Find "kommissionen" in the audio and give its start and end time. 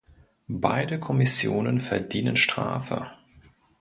0.99-1.79